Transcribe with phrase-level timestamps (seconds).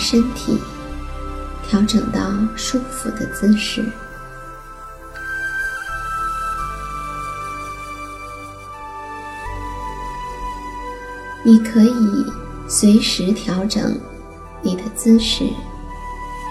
[0.00, 0.58] 身体
[1.68, 2.20] 调整到
[2.56, 3.84] 舒服的姿势，
[11.44, 12.24] 你可以
[12.66, 13.94] 随时调整
[14.62, 15.44] 你的姿势，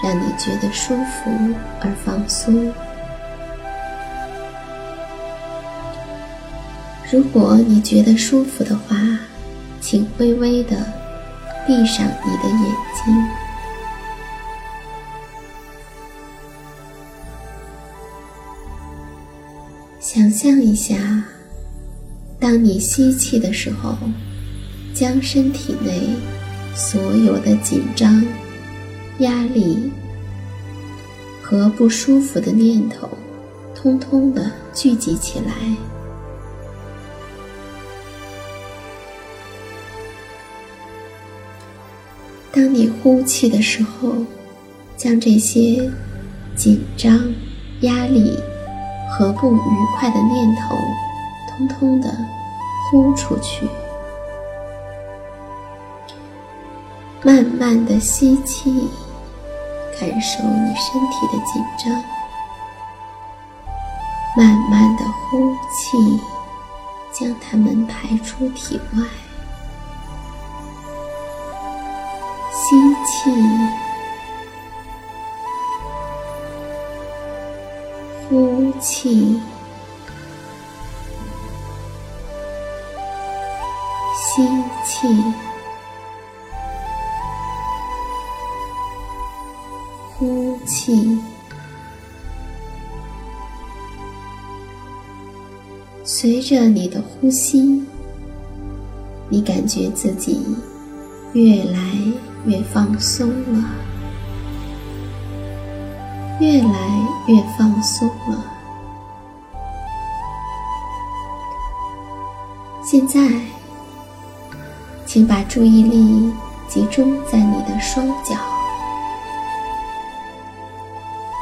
[0.03, 1.31] 让你觉得舒服
[1.81, 2.71] 而放松。
[7.11, 8.95] 如果你觉得舒服的话，
[9.81, 10.98] 请微微的。
[11.69, 13.27] 闭上你的眼睛，
[19.99, 20.97] 想象一下，
[22.39, 23.95] 当你吸气的时候，
[24.95, 26.09] 将身体内
[26.73, 28.25] 所有的紧张、
[29.19, 29.91] 压力
[31.39, 33.07] 和不舒服的念头，
[33.75, 35.53] 通通的聚集起来。
[42.59, 44.13] 当你呼气的时候，
[44.97, 45.89] 将这些
[46.57, 47.17] 紧张、
[47.83, 48.37] 压力
[49.09, 49.59] 和不愉
[49.95, 50.75] 快的念头，
[51.47, 52.13] 通通的
[52.91, 53.65] 呼出去。
[57.23, 58.69] 慢慢的吸气，
[59.97, 62.03] 感受你身体的紧张；
[64.35, 66.19] 慢慢的呼气，
[67.13, 69.28] 将它们排出体外。
[72.69, 73.31] 吸气，
[78.29, 79.41] 呼气，
[84.13, 84.47] 吸
[84.85, 85.07] 气，
[90.15, 91.17] 呼气。
[96.03, 97.83] 随着你的呼吸，
[99.27, 100.45] 你感觉自己
[101.33, 101.79] 越来。
[102.49, 103.63] 越放松了，
[106.39, 106.79] 越来
[107.27, 108.43] 越放松了。
[112.83, 113.19] 现在，
[115.05, 116.33] 请把注意力
[116.67, 118.35] 集中在你的双脚，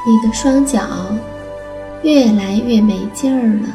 [0.05, 0.81] 你的双脚
[2.03, 3.69] 越来越没劲儿了，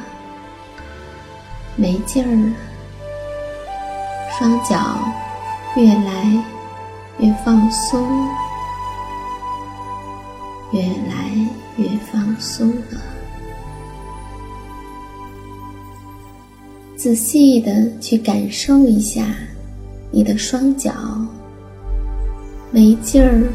[1.76, 2.54] 没劲儿了，
[4.38, 4.78] 双脚。
[5.74, 6.44] 越来
[7.22, 8.28] 越放松，
[10.72, 11.30] 越来
[11.76, 13.00] 越放松了。
[16.96, 19.24] 仔细的去感受一下
[20.10, 20.92] 你的双脚
[22.72, 23.48] 没劲儿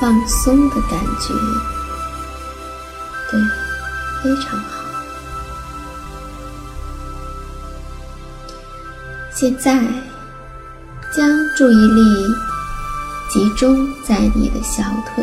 [0.00, 1.34] 放松的感觉，
[3.32, 3.40] 对，
[4.22, 4.78] 非常好。
[9.32, 9.80] 现在，
[11.12, 12.34] 将注意力
[13.28, 15.22] 集中在你的小腿，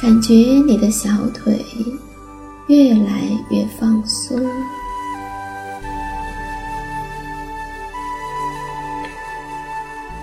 [0.00, 1.64] 感觉你的小腿
[2.68, 3.20] 越来
[3.50, 4.40] 越放松。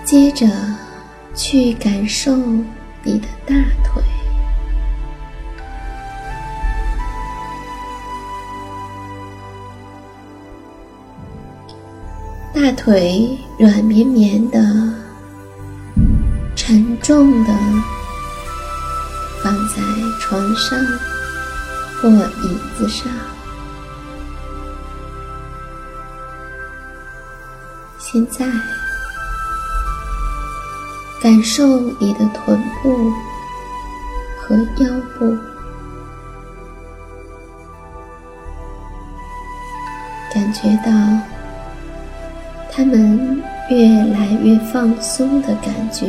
[0.04, 0.46] 接着，
[1.34, 2.34] 去感受
[3.04, 3.54] 你的大
[3.84, 4.02] 腿。
[12.60, 14.58] 大腿软绵绵的、
[16.56, 17.52] 沉重的
[19.40, 19.74] 放在
[20.18, 20.76] 床上
[22.02, 23.06] 或椅子上。
[27.96, 28.44] 现在，
[31.22, 33.12] 感受你的臀部
[34.42, 35.38] 和腰部，
[40.34, 41.37] 感觉到。
[42.78, 46.06] 他们越来越放松的感觉，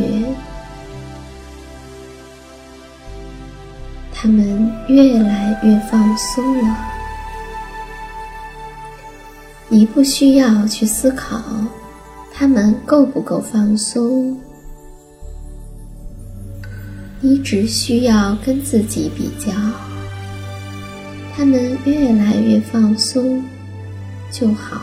[4.14, 6.78] 他们越来越放松了。
[9.68, 11.42] 你不需要去思考
[12.32, 14.38] 他们够不够放松，
[17.20, 19.52] 你只需要跟自己比较，
[21.36, 23.44] 他们越来越放松
[24.30, 24.80] 就好。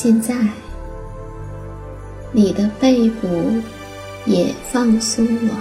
[0.00, 0.32] 现在，
[2.30, 3.26] 你的背部
[4.26, 5.54] 也放松了。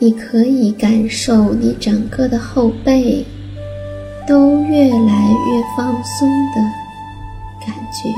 [0.00, 3.24] 你可以感受你整个的后背
[4.26, 6.60] 都越来越放松的
[7.64, 8.10] 感觉，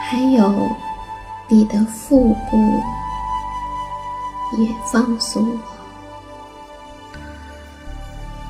[0.00, 0.87] 还有。
[1.48, 2.82] 你的腹部
[4.58, 5.60] 也放松了，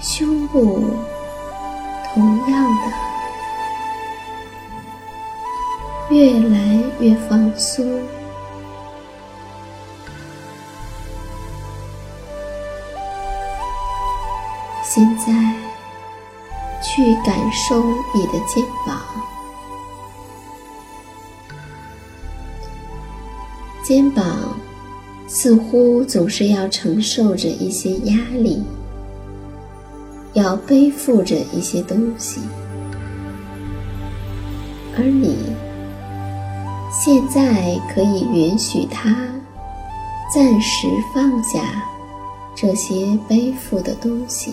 [0.01, 0.85] 胸部
[2.13, 2.83] 同样的
[6.11, 7.85] 越来越放松。
[14.83, 15.33] 现在，
[16.83, 17.81] 去感受
[18.13, 19.18] 你的肩膀。
[23.89, 24.55] 肩膀
[25.27, 28.63] 似乎总是要承受着一些压力，
[30.35, 32.43] 要背负着一些东西，
[34.95, 35.39] 而你
[36.93, 39.11] 现在可以允许它
[40.35, 41.83] 暂时放下
[42.55, 44.53] 这些背负的东西，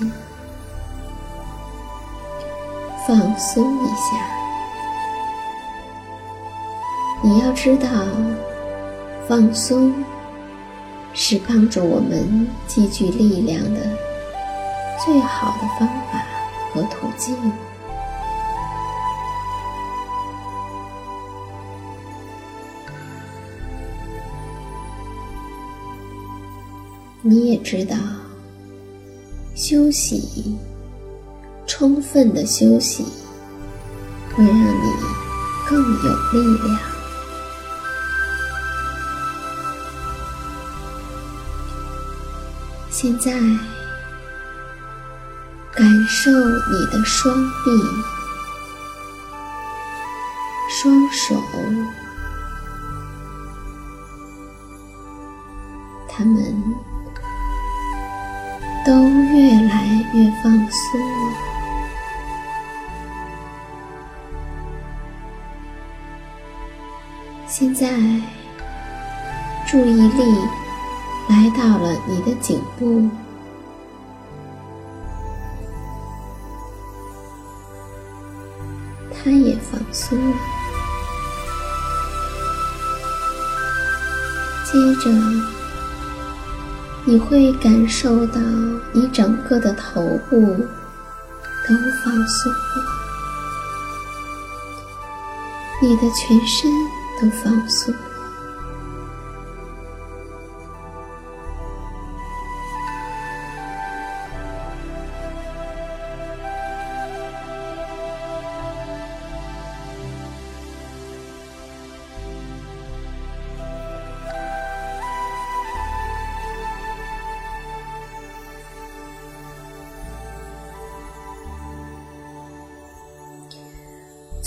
[3.06, 4.16] 放松一下。
[7.22, 7.90] 你要知道。
[9.28, 9.92] 放松
[11.14, 13.80] 是帮助我们积聚力量的
[15.04, 16.24] 最好的方法
[16.72, 17.36] 和途径。
[27.22, 27.96] 你也知道，
[29.56, 30.56] 休息，
[31.66, 33.04] 充分的休息，
[34.36, 34.92] 会让你
[35.68, 36.95] 更有力量。
[42.98, 43.30] 现在，
[45.74, 47.70] 感受你的双臂、
[50.70, 51.36] 双手，
[56.08, 56.64] 他们
[58.86, 58.94] 都
[59.34, 61.34] 越来越放松了。
[67.46, 67.90] 现在，
[69.68, 70.65] 注意力。
[71.28, 73.10] 来到了你的颈部，
[79.12, 80.38] 它也放松了。
[84.66, 85.10] 接着，
[87.06, 88.40] 你会感受到
[88.94, 90.36] 你整个的头部
[91.68, 92.86] 都放松了，
[95.82, 96.72] 你的全身
[97.20, 97.94] 都放松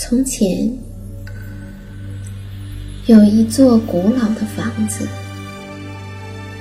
[0.09, 0.67] 从前
[3.05, 5.07] 有一座古老的房子，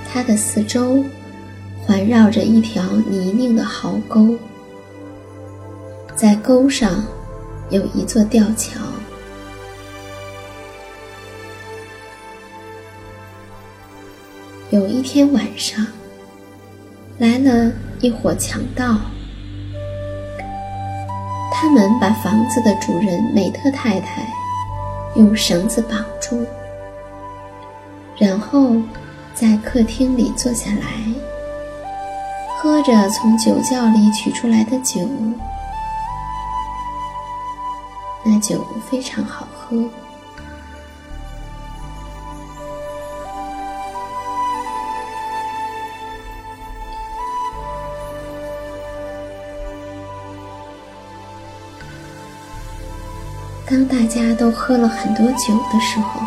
[0.07, 1.03] 它的四周
[1.81, 4.37] 环绕着一条泥泞的壕沟，
[6.15, 7.03] 在沟上
[7.71, 8.79] 有一座吊桥。
[14.69, 15.87] 有一天晚上，
[17.17, 19.01] 来了一伙强盗。
[21.51, 24.23] 他们把房子的主人美特太太
[25.17, 26.47] 用绳子绑住，
[28.17, 28.73] 然后
[29.35, 30.87] 在客厅里坐下来，
[32.59, 35.01] 喝着从酒窖里取出来的酒。
[38.25, 39.77] 那酒非常好喝。
[53.79, 56.21] 当大家都喝了很多酒的时候，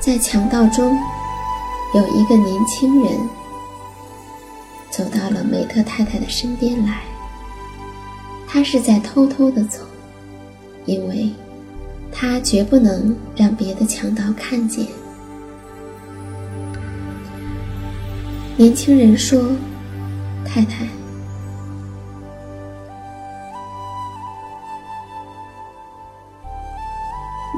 [0.00, 0.98] 在强盗中
[1.94, 3.12] 有一个年轻人
[4.90, 7.02] 走到了梅特太太的身边来。
[8.48, 9.78] 他是在偷偷的走，
[10.86, 11.30] 因为
[12.10, 14.84] 他绝不能让别的强盗看见。
[18.56, 19.40] 年轻人说
[20.44, 20.84] ：“太太。”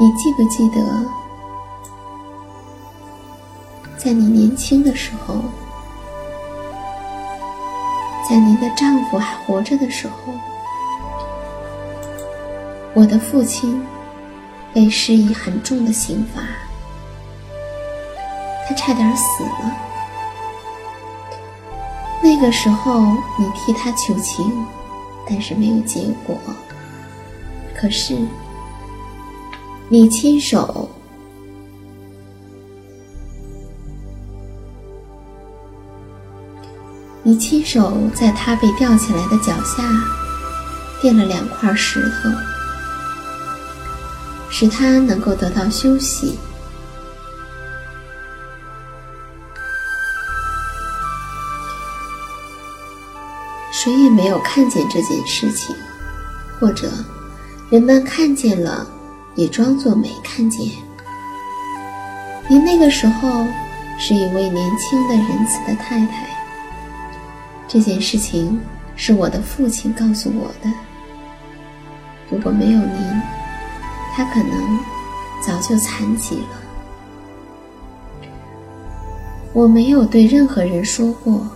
[0.00, 0.80] 你记不记得，
[3.96, 5.34] 在你年轻的时候，
[8.28, 10.32] 在您的丈夫还活着的时候，
[12.94, 13.84] 我的父亲
[14.72, 16.42] 被施以很重的刑罚，
[18.68, 19.76] 他差点死了。
[22.22, 23.00] 那个时候，
[23.36, 24.64] 你替他求情，
[25.28, 26.38] 但是没有结果。
[27.74, 28.16] 可是。
[29.90, 30.86] 你亲手，
[37.22, 39.82] 你亲手在他被吊起来的脚下
[41.00, 42.28] 垫了两块石头，
[44.50, 46.38] 使他能够得到休息。
[53.72, 55.74] 谁也没有看见这件事情，
[56.60, 56.90] 或者
[57.70, 58.86] 人们看见了。
[59.38, 60.68] 也装作没看见。
[62.48, 63.46] 您那个时候
[63.96, 66.26] 是一位年轻的仁慈的太太。
[67.68, 68.60] 这件事情
[68.96, 70.68] 是我的父亲告诉我的。
[72.28, 73.22] 如果没有您，
[74.12, 74.78] 他可能
[75.46, 76.48] 早就残疾了。
[79.52, 81.46] 我没有对任何人说过，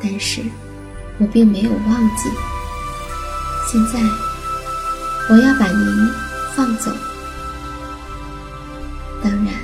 [0.00, 0.40] 但是
[1.18, 2.30] 我并没有忘记。
[3.72, 3.98] 现在，
[5.30, 6.10] 我要把您
[6.58, 6.90] 放走。
[9.22, 9.54] 当然，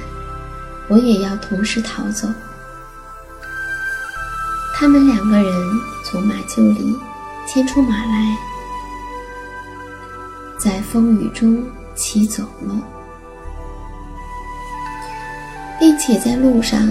[0.87, 2.29] 我也要同时逃走。
[4.77, 5.53] 他们两个人
[6.05, 6.97] 从马厩里
[7.49, 8.37] 牵出马来，
[10.57, 11.65] 在风雨中
[11.97, 12.81] 骑走了，
[15.81, 16.89] 并且在路上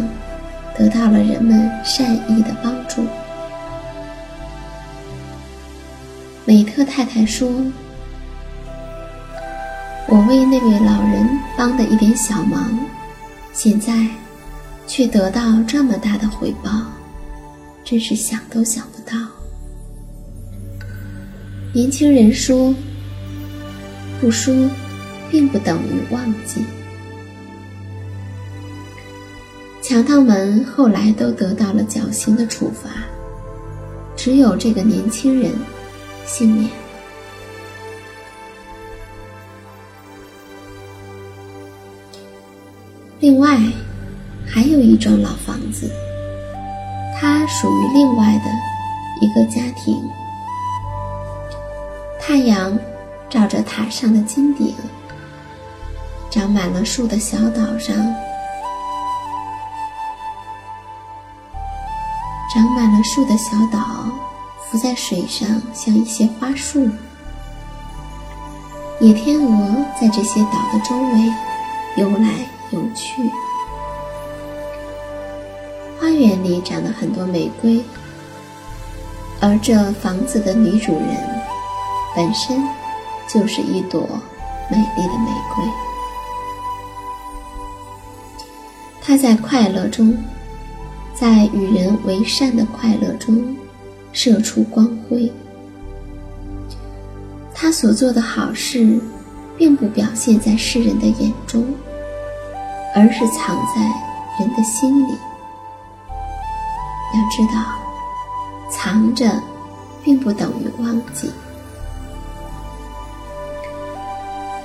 [0.77, 3.07] 得到了人们善意的帮助。
[6.43, 7.49] 美特太太说。
[10.13, 11.27] 我为那位老人
[11.57, 12.79] 帮的一点小忙，
[13.51, 14.07] 现在
[14.85, 16.69] 却得到这么大的回报，
[17.83, 19.17] 真是想都想不到。
[21.73, 22.75] 年轻人说
[24.21, 24.53] ：“不说，
[25.31, 26.63] 并不等于忘记。”
[29.81, 32.87] 强盗们后来都得到了绞刑的处罚，
[34.15, 35.51] 只有这个年轻人
[36.23, 36.82] 幸免。
[43.19, 43.57] 另外，
[44.45, 45.89] 还有一幢老房子，
[47.15, 48.51] 它属于另外的
[49.21, 49.97] 一个家庭。
[52.19, 52.77] 太阳
[53.29, 54.73] 照着塔上的金顶，
[56.29, 57.95] 长满了树的小岛上，
[62.53, 64.05] 长满了树的小岛
[64.69, 66.89] 浮在水上，像一些花束。
[68.99, 71.33] 野天鹅在这些岛的周围
[71.95, 72.29] 游来。
[72.73, 73.21] 有趣。
[75.99, 77.81] 花园里长了很多玫瑰，
[79.39, 81.15] 而这房子的女主人
[82.15, 82.61] 本身
[83.27, 84.01] 就是一朵
[84.69, 85.63] 美丽的玫瑰。
[89.01, 90.17] 她在快乐中，
[91.13, 93.55] 在与人为善的快乐中
[94.11, 95.31] 射出光辉。
[97.53, 98.99] 他所做的好事，
[99.57, 101.65] 并不表现在世人的眼中，
[102.95, 103.81] 而是藏在
[104.39, 105.17] 人的心里。
[107.13, 107.63] 要知道，
[108.69, 109.29] 藏着，
[110.03, 111.31] 并不等于忘记。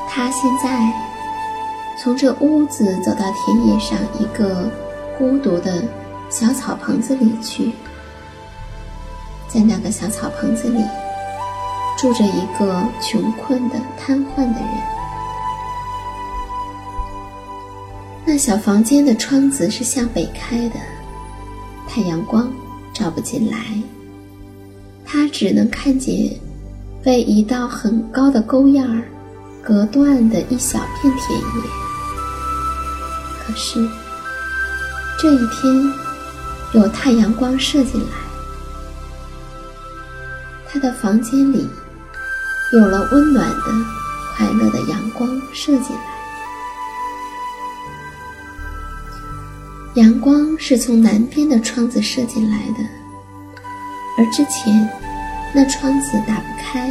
[0.08, 0.92] 他现在
[2.02, 4.70] 从这屋子走到田野上一个
[5.16, 5.82] 孤独的
[6.30, 7.72] 小草棚子里去，
[9.46, 10.82] 在那个小草棚子里
[11.96, 14.97] 住着一个穷困的瘫痪的人。
[18.30, 20.74] 那小房间的窗子是向北开的，
[21.88, 22.52] 太阳光
[22.92, 23.56] 照不进来，
[25.02, 26.38] 他只能看见
[27.02, 29.02] 被一道很高的沟沿儿。
[29.64, 31.46] 隔断的一小片田野。
[33.40, 33.88] 可是
[35.18, 35.92] 这一天
[36.74, 38.08] 有太阳光射进来，
[40.70, 41.66] 他的房间里
[42.74, 43.64] 有了温暖的、
[44.36, 46.17] 快乐的阳光射进来。
[49.98, 52.84] 阳光是从南边的窗子射进来的，
[54.16, 54.88] 而之前
[55.52, 56.88] 那窗子打不开，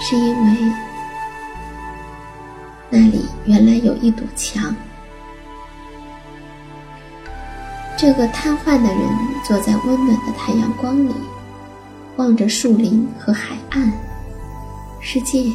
[0.00, 0.72] 是因为。
[2.88, 4.74] 那里原来有一堵墙。
[7.96, 9.08] 这个瘫痪的人
[9.46, 11.14] 坐在温暖的太阳光里，
[12.16, 13.92] 望着树林和海岸。
[15.00, 15.52] 世界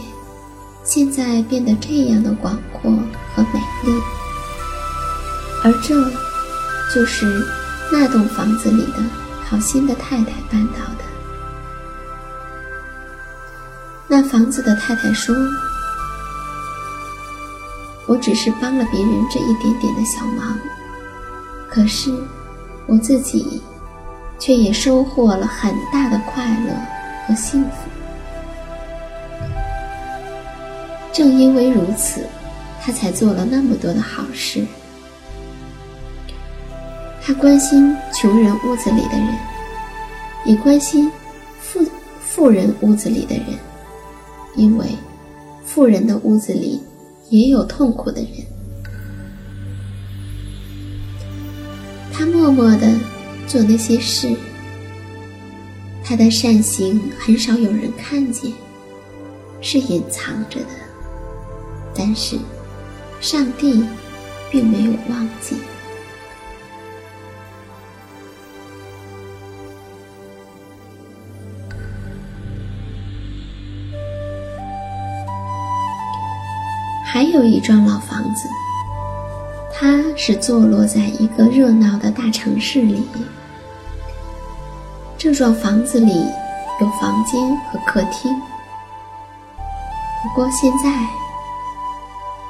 [0.83, 2.91] 现在变得这样的广阔
[3.33, 3.91] 和美丽，
[5.63, 5.95] 而这
[6.93, 7.25] 就是
[7.91, 9.03] 那栋房子里的
[9.45, 11.03] 好心的太太办到的。
[14.07, 15.35] 那房子的太太说。
[18.07, 20.57] 我只是帮了别人这一点点的小忙，
[21.69, 22.11] 可是
[22.87, 23.61] 我自己
[24.39, 26.73] 却也收获了很大的快乐
[27.27, 27.69] 和幸福。
[31.13, 32.25] 正因为如此，
[32.81, 34.65] 他才做了那么多的好事。
[37.29, 39.37] 他关心穷人屋子里的人，
[40.45, 41.11] 也关心
[41.59, 41.79] 富
[42.19, 43.45] 富人屋子里的人，
[44.55, 44.87] 因为
[45.63, 46.81] 富人的屋子里。
[47.29, 48.31] 也有痛苦的人，
[52.11, 52.91] 他默默的
[53.45, 54.35] 做那些事，
[56.03, 58.51] 他的善行很少有人看见，
[59.61, 60.65] 是隐藏着的。
[61.93, 62.35] 但是，
[63.21, 63.83] 上帝
[64.49, 65.55] 并没有忘记。
[77.19, 78.47] 还有一幢老房子，
[79.73, 83.05] 它是坐落在一个热闹的大城市里。
[85.17, 86.13] 这幢房子里
[86.79, 88.33] 有房间和客厅。
[90.23, 90.89] 不过现在，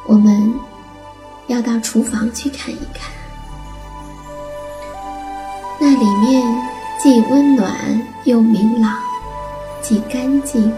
[0.06, 0.54] 我们
[1.48, 3.12] 要到厨房去看一看，
[5.80, 6.44] 那里面
[7.02, 7.76] 既温暖
[8.24, 8.94] 又明朗，
[9.82, 10.72] 既干净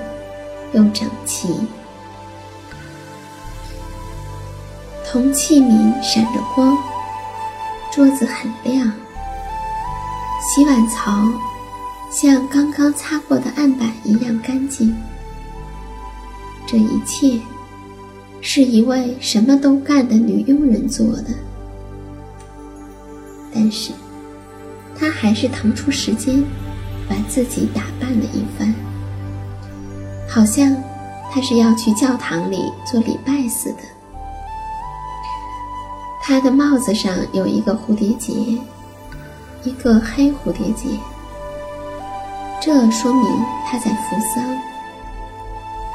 [0.72, 1.50] 又整齐。
[5.12, 6.78] 铜器皿闪着光，
[7.92, 8.90] 桌子很亮，
[10.40, 11.28] 洗碗槽
[12.10, 14.96] 像刚刚擦过的案板一样干净。
[16.66, 17.38] 这一切
[18.40, 21.26] 是一位什么都干的女佣人做的，
[23.54, 23.92] 但是
[24.98, 26.42] 她还是腾出时间
[27.10, 28.74] 把自己打扮了一番，
[30.30, 30.74] 好像
[31.30, 33.80] 她是要去教堂里做礼拜似的。
[36.24, 38.32] 他的帽子上有一个蝴蝶结，
[39.64, 40.88] 一个黑蝴蝶结。
[42.62, 43.26] 这说明
[43.66, 44.44] 他在扶丧，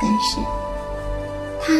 [0.02, 0.38] 但是
[1.62, 1.72] 他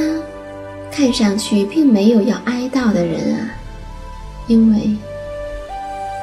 [0.92, 3.50] 看上去并没有要哀悼的人啊，
[4.46, 4.96] 因为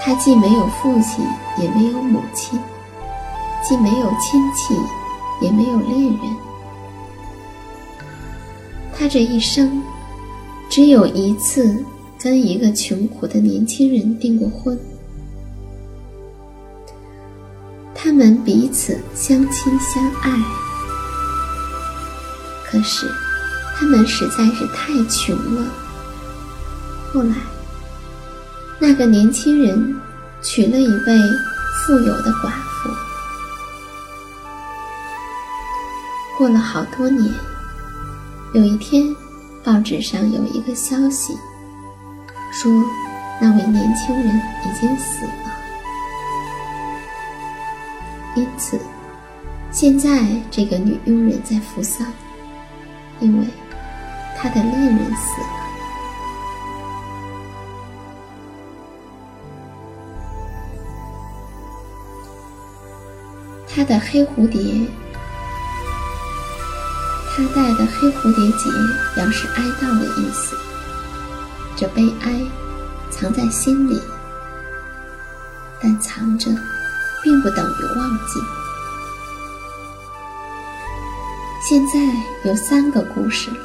[0.01, 1.25] 他既没有父亲，
[1.57, 2.57] 也没有母亲，
[3.61, 4.73] 既没有亲戚，
[5.41, 6.19] 也没有恋人。
[8.97, 9.83] 他这一生
[10.69, 11.83] 只有一次。
[12.23, 14.79] 跟一个穷苦的年轻人订过婚，
[17.93, 20.31] 他们彼此相亲相爱，
[22.65, 23.05] 可是
[23.75, 25.69] 他们实在是太穷了。
[27.11, 27.35] 后来，
[28.79, 29.93] 那个年轻人
[30.41, 31.19] 娶了一位
[31.85, 32.89] 富有的寡妇。
[36.37, 37.29] 过了好多年，
[38.53, 39.13] 有一天，
[39.61, 41.33] 报纸上有一个消息。
[42.53, 42.71] 说，
[43.41, 45.33] 那位年轻人已经死了，
[48.35, 48.79] 因此，
[49.71, 52.07] 现在这个女佣人在扶丧。
[53.19, 53.47] 因为
[54.37, 55.47] 她的恋人死了。
[63.75, 64.59] 他的黑蝴蝶，
[67.35, 68.69] 他戴的黑蝴蝶结，
[69.15, 70.55] 表示哀悼的意思。
[71.75, 72.39] 这悲哀
[73.09, 73.99] 藏在心里，
[75.81, 76.49] 但藏着，
[77.23, 78.39] 并不等于忘记。
[81.67, 81.99] 现在
[82.43, 83.57] 有三个故事了，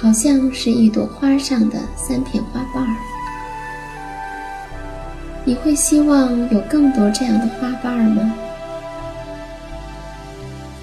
[0.00, 2.96] 好像是一朵花上的三片花瓣儿。
[5.44, 8.34] 你会希望有更多这样的花瓣吗？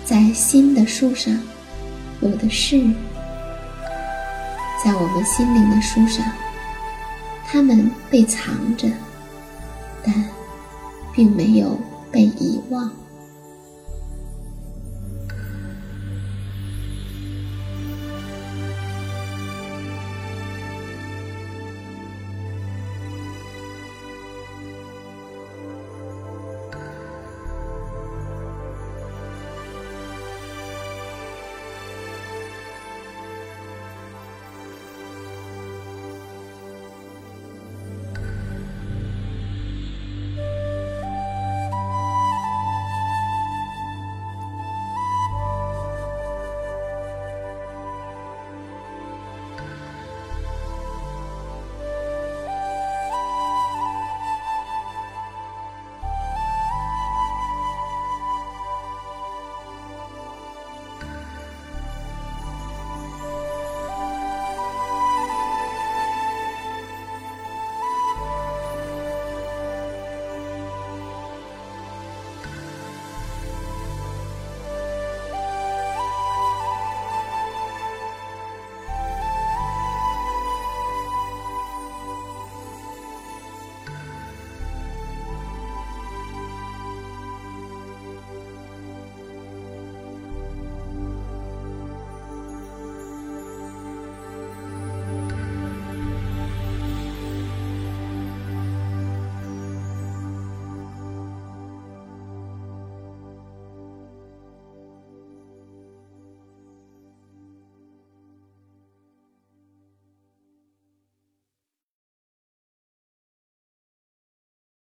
[0.03, 1.37] 在新的树上，
[2.21, 2.89] 有的是；
[4.83, 6.25] 在我们心灵的书上，
[7.45, 8.87] 它们被藏着，
[10.03, 10.13] 但
[11.13, 11.79] 并没有
[12.11, 12.89] 被遗忘。